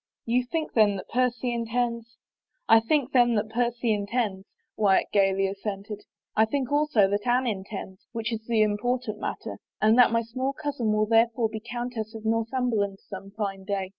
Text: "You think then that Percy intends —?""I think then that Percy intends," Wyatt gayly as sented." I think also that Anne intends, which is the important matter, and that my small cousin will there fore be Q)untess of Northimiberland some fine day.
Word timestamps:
"You 0.25 0.43
think 0.43 0.73
then 0.73 0.95
that 0.95 1.09
Percy 1.09 1.53
intends 1.53 2.17
—?""I 2.67 2.79
think 2.79 3.11
then 3.11 3.35
that 3.35 3.49
Percy 3.49 3.93
intends," 3.93 4.47
Wyatt 4.75 5.11
gayly 5.13 5.47
as 5.47 5.61
sented." 5.63 6.05
I 6.35 6.43
think 6.45 6.71
also 6.71 7.07
that 7.07 7.27
Anne 7.27 7.45
intends, 7.45 8.07
which 8.11 8.33
is 8.33 8.43
the 8.47 8.63
important 8.63 9.19
matter, 9.19 9.59
and 9.79 9.99
that 9.99 10.09
my 10.11 10.23
small 10.23 10.53
cousin 10.53 10.91
will 10.91 11.05
there 11.05 11.27
fore 11.35 11.49
be 11.49 11.59
Q)untess 11.59 12.15
of 12.15 12.23
Northimiberland 12.25 12.97
some 12.99 13.29
fine 13.37 13.63
day. 13.63 13.89